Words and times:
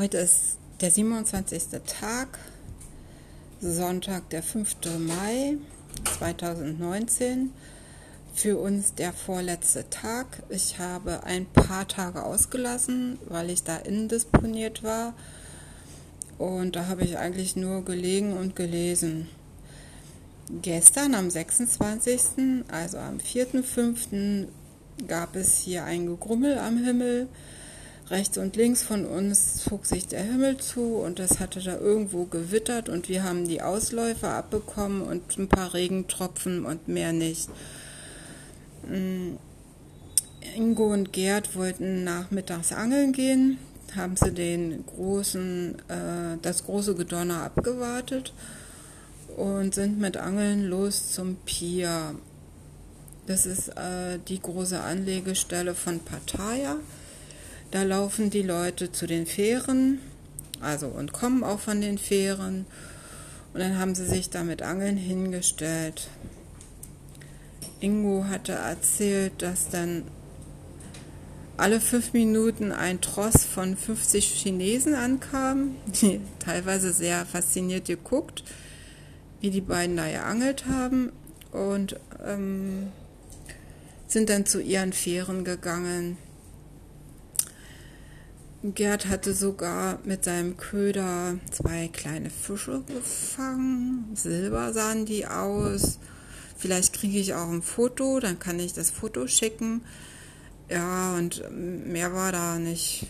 Heute 0.00 0.16
ist 0.16 0.56
der 0.80 0.90
27. 0.90 1.62
Tag, 1.84 2.38
Sonntag, 3.60 4.30
der 4.30 4.42
5. 4.42 4.76
Mai 4.98 5.58
2019. 6.16 7.50
Für 8.32 8.56
uns 8.56 8.94
der 8.94 9.12
vorletzte 9.12 9.90
Tag. 9.90 10.42
Ich 10.48 10.78
habe 10.78 11.24
ein 11.24 11.44
paar 11.44 11.86
Tage 11.86 12.24
ausgelassen, 12.24 13.18
weil 13.28 13.50
ich 13.50 13.62
da 13.62 13.76
indisponiert 13.76 14.82
war. 14.82 15.12
Und 16.38 16.76
da 16.76 16.86
habe 16.86 17.04
ich 17.04 17.18
eigentlich 17.18 17.54
nur 17.54 17.84
gelegen 17.84 18.32
und 18.32 18.56
gelesen. 18.56 19.28
Gestern 20.62 21.14
am 21.14 21.28
26., 21.28 22.64
also 22.72 22.96
am 22.96 23.18
4.5., 23.18 24.46
gab 25.06 25.36
es 25.36 25.58
hier 25.58 25.84
ein 25.84 26.06
Gegrummel 26.06 26.56
am 26.58 26.82
Himmel 26.82 27.28
rechts 28.10 28.38
und 28.38 28.56
links 28.56 28.82
von 28.82 29.06
uns 29.06 29.64
zog 29.64 29.86
sich 29.86 30.08
der 30.08 30.22
Himmel 30.22 30.56
zu 30.58 30.96
und 30.96 31.20
es 31.20 31.38
hatte 31.38 31.60
da 31.60 31.78
irgendwo 31.78 32.24
gewittert 32.24 32.88
und 32.88 33.08
wir 33.08 33.22
haben 33.22 33.46
die 33.46 33.62
Ausläufer 33.62 34.30
abbekommen 34.34 35.02
und 35.02 35.38
ein 35.38 35.48
paar 35.48 35.74
Regentropfen 35.74 36.66
und 36.66 36.88
mehr 36.88 37.12
nicht. 37.12 37.48
Mm, 38.88 39.36
Ingo 40.56 40.92
und 40.92 41.12
Gerd 41.12 41.54
wollten 41.54 42.02
nachmittags 42.02 42.72
angeln 42.72 43.12
gehen, 43.12 43.58
haben 43.94 44.16
sie 44.16 44.32
den 44.32 44.84
großen, 44.86 45.76
äh, 45.88 46.38
das 46.42 46.64
große 46.64 46.94
Gedonner 46.94 47.42
abgewartet 47.42 48.32
und 49.36 49.74
sind 49.74 50.00
mit 50.00 50.16
Angeln 50.16 50.66
los 50.68 51.12
zum 51.12 51.36
Pier. 51.44 52.14
Das 53.26 53.46
ist 53.46 53.68
äh, 53.68 54.18
die 54.26 54.40
große 54.40 54.80
Anlegestelle 54.80 55.74
von 55.74 56.00
Pattaya. 56.00 56.76
Da 57.70 57.84
laufen 57.84 58.30
die 58.30 58.42
Leute 58.42 58.90
zu 58.90 59.06
den 59.06 59.26
Fähren, 59.26 60.00
also 60.60 60.88
und 60.88 61.12
kommen 61.12 61.44
auch 61.44 61.60
von 61.60 61.80
den 61.80 61.98
Fähren. 61.98 62.66
Und 63.52 63.60
dann 63.60 63.78
haben 63.78 63.94
sie 63.94 64.06
sich 64.06 64.30
da 64.30 64.42
mit 64.42 64.62
Angeln 64.62 64.96
hingestellt. 64.96 66.08
Ingo 67.80 68.24
hatte 68.28 68.52
erzählt, 68.52 69.40
dass 69.42 69.68
dann 69.68 70.04
alle 71.56 71.80
fünf 71.80 72.12
Minuten 72.12 72.72
ein 72.72 73.00
Tross 73.00 73.44
von 73.44 73.76
50 73.76 74.24
Chinesen 74.24 74.94
ankam, 74.94 75.76
die 76.00 76.20
teilweise 76.38 76.92
sehr 76.92 77.26
fasziniert 77.26 77.86
geguckt, 77.86 78.44
wie 79.40 79.50
die 79.50 79.60
beiden 79.60 79.96
da 79.96 80.08
geangelt 80.08 80.66
haben 80.66 81.12
und 81.52 82.00
ähm, 82.26 82.88
sind 84.06 84.28
dann 84.28 84.46
zu 84.46 84.60
ihren 84.60 84.92
Fähren 84.92 85.44
gegangen. 85.44 86.16
Gerd 88.62 89.08
hatte 89.08 89.32
sogar 89.32 90.00
mit 90.04 90.24
seinem 90.24 90.58
Köder 90.58 91.38
zwei 91.50 91.88
kleine 91.88 92.28
Fische 92.28 92.82
gefangen. 92.82 94.10
Silber 94.14 94.74
sahen 94.74 95.06
die 95.06 95.26
aus. 95.26 95.98
Vielleicht 96.58 96.92
kriege 96.92 97.18
ich 97.18 97.32
auch 97.32 97.48
ein 97.48 97.62
Foto, 97.62 98.20
dann 98.20 98.38
kann 98.38 98.60
ich 98.60 98.74
das 98.74 98.90
Foto 98.90 99.26
schicken. 99.26 99.80
Ja, 100.68 101.14
und 101.16 101.42
mehr 101.50 102.12
war 102.12 102.32
da 102.32 102.58
nicht 102.58 103.06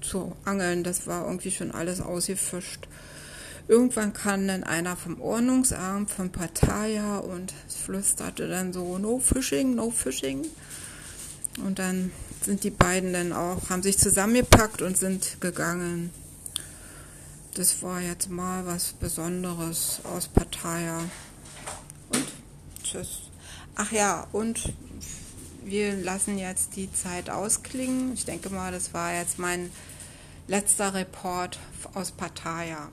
zu 0.00 0.34
angeln. 0.46 0.84
Das 0.84 1.06
war 1.06 1.26
irgendwie 1.26 1.50
schon 1.50 1.70
alles 1.70 2.00
ausgefischt. 2.00 2.88
Irgendwann 3.68 4.14
kam 4.14 4.48
dann 4.48 4.64
einer 4.64 4.96
vom 4.96 5.20
Ordnungsamt 5.20 6.10
von 6.10 6.30
Pattaya 6.30 7.18
und 7.18 7.52
flüsterte 7.68 8.48
dann 8.48 8.72
so, 8.72 8.96
no 8.96 9.18
fishing, 9.18 9.74
no 9.74 9.90
fishing. 9.90 10.46
Und 11.62 11.78
dann 11.78 12.10
sind 12.42 12.64
die 12.64 12.70
beiden 12.70 13.12
dann 13.12 13.32
auch, 13.32 13.70
haben 13.70 13.82
sich 13.82 13.98
zusammengepackt 13.98 14.82
und 14.82 14.96
sind 14.96 15.40
gegangen. 15.40 16.10
Das 17.54 17.82
war 17.82 18.00
jetzt 18.00 18.28
mal 18.28 18.66
was 18.66 18.92
Besonderes 18.92 20.00
aus 20.04 20.28
Pattaya. 20.28 20.98
Und 22.10 22.26
tschüss. 22.82 23.22
Ach 23.76 23.92
ja, 23.92 24.26
und 24.32 24.72
wir 25.64 25.94
lassen 25.96 26.38
jetzt 26.38 26.76
die 26.76 26.92
Zeit 26.92 27.30
ausklingen. 27.30 28.12
Ich 28.14 28.24
denke 28.24 28.50
mal, 28.50 28.72
das 28.72 28.92
war 28.92 29.14
jetzt 29.14 29.38
mein 29.38 29.70
letzter 30.48 30.94
Report 30.94 31.58
aus 31.94 32.10
Pattaya. 32.12 32.88